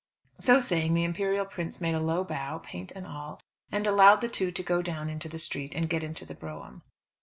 So 0.39 0.61
saying 0.61 0.95
the 0.95 1.03
imperial 1.03 1.45
prince 1.45 1.79
made 1.79 1.93
a 1.93 1.99
low 1.99 2.23
bow, 2.23 2.57
paint 2.57 2.91
and 2.95 3.05
all, 3.05 3.39
and 3.71 3.85
allowed 3.85 4.21
the 4.21 4.29
two 4.29 4.49
to 4.49 4.63
go 4.63 4.81
down 4.81 5.11
into 5.11 5.29
the 5.29 5.37
street, 5.37 5.75
and 5.75 5.87
get 5.87 6.01
into 6.01 6.25
the 6.25 6.33
brougham. 6.33 6.81